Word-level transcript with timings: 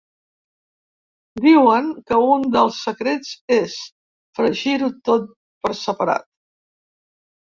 Diuen 1.41 1.89
que 2.07 2.17
un 2.35 2.45
dels 2.55 2.79
secrets 2.87 3.33
és 3.57 3.75
fregir-ho 4.39 4.89
tot 5.11 5.27
per 5.67 5.75
separat. 5.83 6.27